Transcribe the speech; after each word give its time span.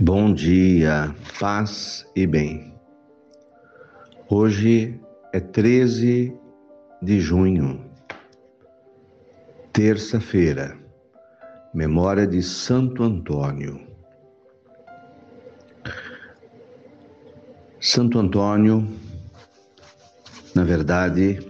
Bom 0.00 0.32
dia, 0.32 1.12
paz 1.40 2.06
e 2.14 2.24
bem. 2.24 2.72
Hoje 4.30 4.96
é 5.32 5.40
13 5.40 6.32
de 7.02 7.20
junho, 7.20 7.84
terça-feira, 9.72 10.78
memória 11.74 12.28
de 12.28 12.40
Santo 12.44 13.02
Antônio. 13.02 13.88
Santo 17.80 18.20
Antônio, 18.20 18.88
na 20.54 20.62
verdade, 20.62 21.40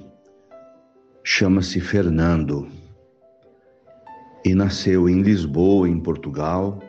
chama-se 1.22 1.82
Fernando 1.82 2.66
e 4.42 4.54
nasceu 4.54 5.06
em 5.06 5.20
Lisboa, 5.20 5.86
em 5.86 6.00
Portugal, 6.00 6.80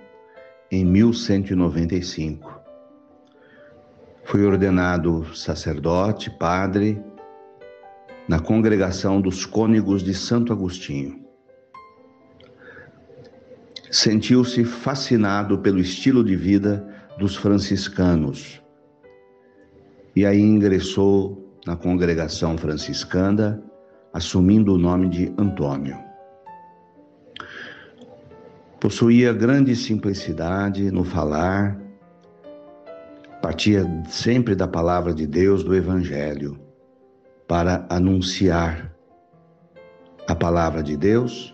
em 0.72 0.86
1195. 0.86 2.60
Foi 4.24 4.46
ordenado 4.46 5.26
sacerdote, 5.36 6.30
padre, 6.30 7.02
na 8.28 8.40
congregação 8.40 9.20
dos 9.20 9.46
cônegos 9.46 10.04
de 10.04 10.14
Santo 10.14 10.54
Agostinho. 10.54 11.26
Sentiu-se 13.90 14.64
fascinado 14.64 15.58
pelo 15.60 15.80
estilo 15.80 16.24
de 16.24 16.36
vida 16.36 16.88
dos 17.18 17.36
franciscanos 17.36 18.62
e 20.16 20.26
aí 20.26 20.42
ingressou 20.42 21.50
na 21.66 21.76
congregação 21.76 22.58
franciscana, 22.58 23.64
assumindo 24.14 24.74
o 24.74 24.78
nome 24.78 25.08
de 25.08 25.34
Antônio. 25.38 25.98
Possuía 28.80 29.34
grande 29.34 29.76
simplicidade 29.76 30.90
no 30.90 31.04
falar, 31.04 31.78
partia 33.42 33.86
sempre 34.08 34.56
da 34.56 34.70
palavra 34.70 35.14
de 35.14 35.28
Deus, 35.28 35.66
do 35.66 35.76
Evangelho, 35.76 36.58
para 37.46 37.86
anunciar 37.90 38.90
a 40.30 40.34
palavra 40.34 40.82
de 40.82 40.96
Deus 40.96 41.54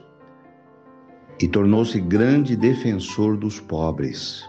e 1.42 1.48
tornou-se 1.48 2.00
grande 2.00 2.56
defensor 2.56 3.38
dos 3.38 3.60
pobres. 3.60 4.48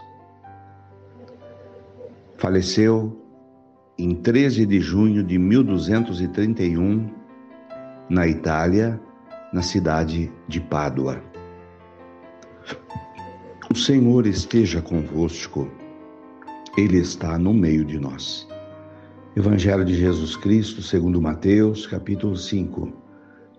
Faleceu 2.37 3.19
em 3.97 4.13
13 4.13 4.67
de 4.67 4.79
junho 4.79 5.23
de 5.23 5.39
1231, 5.39 7.09
na 8.07 8.27
Itália, 8.27 9.01
na 9.51 9.63
cidade 9.63 10.31
de 10.47 10.61
Pádua. 10.61 11.19
O 13.71 13.75
Senhor 13.75 14.25
esteja 14.25 14.81
convosco, 14.81 15.69
Ele 16.77 16.97
está 16.97 17.37
no 17.37 17.53
meio 17.53 17.83
de 17.83 17.99
nós. 17.99 18.47
Evangelho 19.35 19.85
de 19.85 19.93
Jesus 19.93 20.35
Cristo, 20.35 20.81
segundo 20.81 21.21
Mateus, 21.21 21.85
capítulo 21.85 22.35
5, 22.35 22.91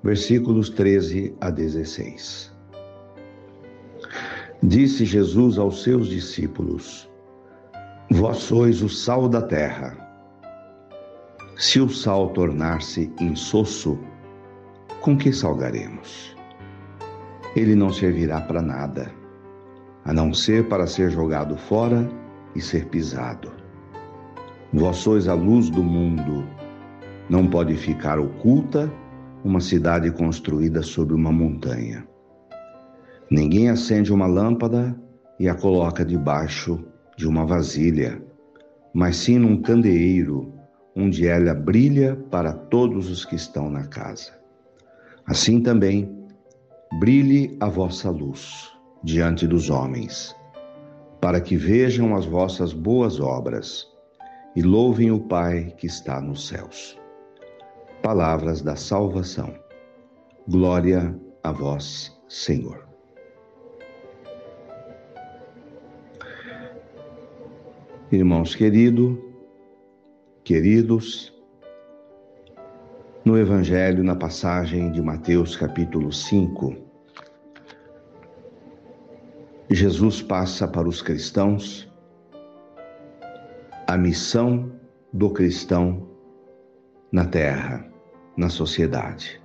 versículos 0.03 0.70
13 0.70 1.34
a 1.41 1.50
16. 1.50 2.53
Disse 4.62 5.05
Jesus 5.05 5.56
aos 5.56 5.83
seus 5.83 6.09
discípulos: 6.09 7.09
Vós 8.11 8.39
sois 8.39 8.83
o 8.83 8.89
sal 8.89 9.28
da 9.28 9.43
terra. 9.43 9.97
Se 11.56 11.81
o 11.81 11.89
sal 11.89 12.31
tornar-se 12.31 13.12
insosso, 13.20 13.98
com 15.00 15.17
que 15.17 15.33
salgaremos? 15.33 16.38
Ele 17.56 17.75
não 17.75 17.92
servirá 17.92 18.41
para 18.41 18.62
nada 18.62 19.19
a 20.09 20.12
não 20.14 20.32
ser 20.32 20.66
para 20.69 20.86
ser 20.86 21.10
jogado 21.10 21.54
fora 21.54 22.09
e 22.56 22.62
ser 22.62 22.86
pisado. 22.86 23.53
Vós 24.72 24.97
sois 24.97 25.28
a 25.28 25.34
luz 25.34 25.69
do 25.69 25.82
mundo. 25.82 26.47
Não 27.28 27.47
pode 27.47 27.75
ficar 27.75 28.19
oculta 28.19 28.91
uma 29.44 29.60
cidade 29.60 30.10
construída 30.10 30.82
sobre 30.82 31.14
uma 31.14 31.31
montanha. 31.31 32.09
Ninguém 33.31 33.69
acende 33.69 34.10
uma 34.10 34.26
lâmpada 34.26 34.98
e 35.38 35.47
a 35.47 35.54
coloca 35.54 36.06
debaixo 36.06 36.82
de 37.15 37.28
uma 37.28 37.44
vasilha, 37.44 38.19
mas 38.94 39.16
sim 39.16 39.38
num 39.38 39.60
candeeiro, 39.60 40.54
onde 40.97 41.28
ela 41.28 41.53
brilha 41.53 42.16
para 42.30 42.50
todos 42.50 43.10
os 43.10 43.26
que 43.26 43.36
estão 43.36 43.69
na 43.69 43.86
casa. 43.86 44.32
Assim 45.26 45.60
também, 45.60 46.18
brilhe 46.94 47.56
a 47.60 47.69
vossa 47.69 48.10
luz 48.10 48.72
diante 49.03 49.47
dos 49.47 49.71
homens, 49.71 50.34
para 51.21 51.41
que 51.41 51.56
vejam 51.56 52.16
as 52.16 52.25
vossas 52.25 52.72
boas 52.72 53.21
obras 53.21 53.87
e 54.56 54.62
louvem 54.62 55.10
o 55.10 55.21
Pai 55.21 55.75
que 55.77 55.87
está 55.87 56.21
nos 56.21 56.48
céus. 56.48 56.98
Palavras 58.03 58.62
da 58.62 58.75
salvação. 58.77 59.54
Glória 60.48 61.15
a 61.43 61.53
vós, 61.53 62.16
Senhor. 62.28 62.88
Irmãos 68.10 68.54
querido, 68.54 69.22
queridos, 70.43 71.38
no 73.28 73.37
Evangelho, 73.37 74.03
na 74.03 74.16
passagem 74.16 74.91
de 74.91 75.03
Mateus 75.03 75.55
capítulo 75.55 76.11
5, 76.11 76.75
Jesus 79.69 80.22
passa 80.22 80.66
para 80.66 80.89
os 80.89 81.03
cristãos 81.03 81.87
a 83.87 83.99
missão 83.99 84.72
do 85.12 85.28
cristão 85.28 86.09
na 87.12 87.27
terra, 87.27 87.87
na 88.34 88.49
sociedade. 88.49 89.39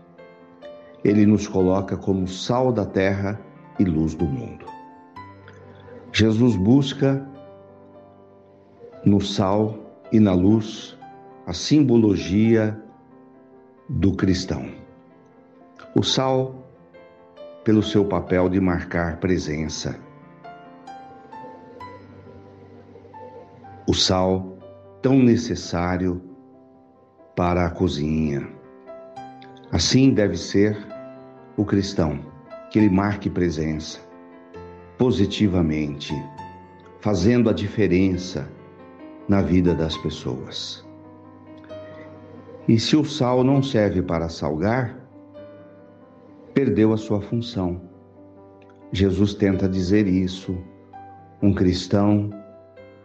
Ele 1.04 1.26
nos 1.26 1.46
coloca 1.46 1.98
como 1.98 2.26
sal 2.26 2.72
da 2.72 2.86
terra 2.86 3.38
e 3.78 3.84
luz 3.84 4.16
do 4.16 4.24
mundo. 4.24 4.66
Jesus 6.14 6.56
busca 6.56 7.22
no 9.04 9.20
sal 9.20 9.78
e 10.10 10.22
na 10.22 10.34
luz 10.34 10.98
a 11.46 11.52
simbologia 11.52 12.82
do 13.88 14.16
cristão. 14.16 14.70
O 15.96 16.04
sal, 16.04 16.68
pelo 17.64 17.84
seu 17.84 18.06
papel 18.06 18.50
de 18.50 18.60
marcar 18.60 19.18
presença, 19.18 20.00
o 23.88 23.94
sal 23.94 24.58
tão 25.02 25.20
necessário 25.20 26.22
para 27.36 27.66
a 27.66 27.70
cozinha. 27.70 28.48
Assim 29.72 30.14
deve 30.14 30.38
ser 30.38 30.78
o 31.58 31.66
cristão, 31.66 32.20
que 32.70 32.80
ele 32.80 32.90
marque 32.90 33.30
presença 33.30 34.00
positivamente, 34.98 36.14
fazendo 37.02 37.50
a 37.50 37.54
diferença 37.54 38.50
na 39.28 39.42
vida 39.42 39.74
das 39.74 39.98
pessoas. 39.98 40.83
E 42.68 42.80
se 42.80 42.96
o 42.96 43.04
sal 43.04 43.44
não 43.44 43.62
serve 43.62 44.02
para 44.02 44.30
salgar, 44.30 44.98
perdeu 46.54 46.94
a 46.94 46.98
sua 46.98 47.22
função. 47.22 47.82
Jesus 48.92 49.34
tenta 49.34 49.68
dizer 49.68 50.08
isso. 50.08 50.58
Um 51.42 51.54
cristão 51.54 52.30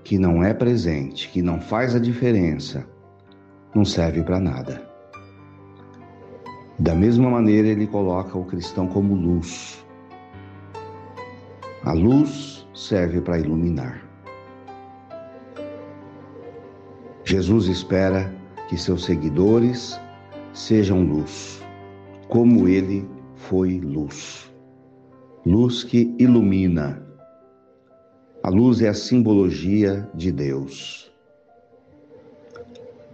que 0.05 0.17
não 0.17 0.45
é 0.45 0.55
presente, 0.55 1.29
que 1.29 1.43
não 1.43 1.61
faz 1.61 1.97
a 1.97 1.99
diferença, 1.99 2.87
não 3.75 3.85
serve 3.85 4.23
para 4.23 4.39
nada. 4.39 4.89
Da 6.79 6.95
mesma 6.95 7.29
maneira, 7.29 7.67
ele 7.67 7.89
coloca 7.89 8.39
o 8.39 8.45
cristão 8.45 8.87
como 8.87 9.15
luz. 9.15 9.85
A 11.83 11.93
luz 11.93 12.65
serve 12.73 13.21
para 13.21 13.41
iluminar. 13.41 14.05
Jesus 17.25 17.67
espera 17.67 18.33
que 18.69 18.77
seus 18.77 19.05
seguidores 19.05 19.99
sejam 20.53 21.03
luz, 21.03 21.65
como 22.29 22.69
ele 22.69 23.09
foi 23.35 23.81
luz. 23.81 24.53
Luz 25.45 25.83
que 25.83 26.15
ilumina, 26.19 27.03
a 28.43 28.51
luz 28.51 28.83
é 28.83 28.89
a 28.89 28.95
simbologia 28.95 30.09
de 30.15 30.31
Deus. 30.31 31.11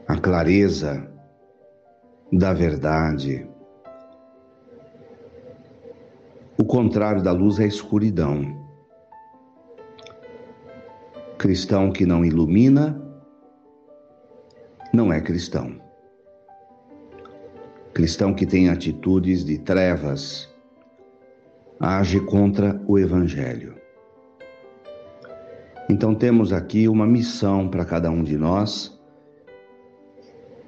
A 0.07 0.17
clareza 0.17 1.11
da 2.33 2.53
verdade. 2.53 3.47
O 6.59 6.65
contrário 6.65 7.23
da 7.23 7.33
luz 7.33 7.59
é 7.59 7.65
a 7.65 7.67
escuridão. 7.67 8.65
Cristão 11.39 11.93
que 11.93 12.05
não 12.05 12.25
ilumina 12.25 13.04
não 14.95 15.13
é 15.13 15.21
cristão. 15.21 15.75
Cristão 17.93 18.33
que 18.33 18.47
tem 18.47 18.69
atitudes 18.69 19.45
de 19.45 19.59
trevas 19.59 20.49
age 21.81 22.21
contra 22.21 22.81
o 22.87 22.97
evangelho. 22.99 23.75
Então 25.91 26.15
temos 26.15 26.53
aqui 26.53 26.89
uma 26.89 27.07
missão 27.07 27.69
para 27.69 27.85
cada 27.85 28.11
um 28.11 28.23
de 28.23 28.39
nós 28.39 28.99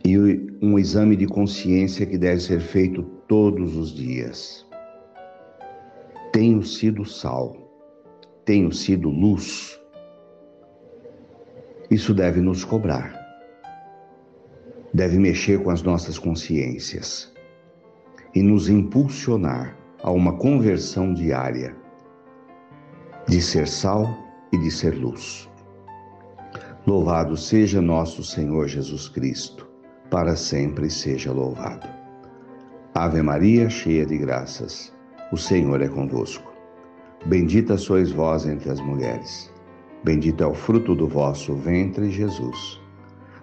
e 0.05 0.19
um 0.61 0.79
exame 0.79 1.17
de 1.17 1.26
consciência 1.26 2.05
que 2.05 2.19
deve 2.19 2.40
ser 2.40 2.61
feito 2.61 3.02
todos 3.29 3.76
os 3.76 3.94
dias. 3.94 4.67
Tenho 6.32 6.62
sido 6.64 7.05
sal, 7.05 7.56
tenho 8.44 8.72
sido 8.72 9.08
luz. 9.08 9.81
Isso 11.88 12.12
deve 12.12 12.40
nos 12.40 12.64
cobrar, 12.64 13.25
deve 14.96 15.19
mexer 15.19 15.62
com 15.62 15.69
as 15.69 15.82
nossas 15.82 16.19
consciências 16.19 17.31
e 18.34 18.43
nos 18.43 18.70
impulsionar 18.70 19.76
a 20.02 20.10
uma 20.10 20.38
conversão 20.38 21.12
diária 21.12 21.76
de 23.28 23.43
ser 23.43 23.69
sal 23.69 24.08
e 24.50 24.56
de 24.56 24.70
ser 24.70 24.94
luz. 24.94 25.50
Louvado 26.87 27.37
seja 27.37 27.82
nosso 27.82 28.25
Senhor 28.25 28.69
Jesus 28.69 29.06
Cristo, 29.06 29.69
para 30.10 30.34
sempre 30.34 30.88
seja 30.88 31.31
louvado. 31.31 31.87
Ave 32.94 33.20
Maria, 33.20 33.69
cheia 33.69 34.06
de 34.06 34.16
graças, 34.16 34.94
o 35.31 35.37
Senhor 35.37 35.82
é 35.82 35.88
convosco. 35.88 36.50
Bendita 37.26 37.76
sois 37.76 38.10
vós 38.10 38.46
entre 38.46 38.70
as 38.70 38.81
mulheres. 38.81 39.52
Bendito 40.02 40.43
é 40.43 40.46
o 40.46 40.54
fruto 40.54 40.94
do 40.94 41.06
vosso 41.06 41.54
ventre, 41.54 42.10
Jesus. 42.10 42.85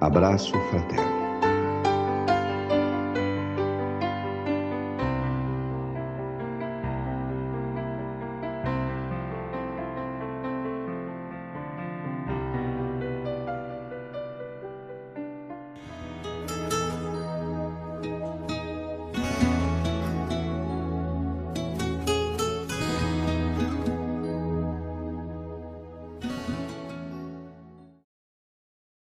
Abraço 0.00 0.52
fraterno. 0.70 1.23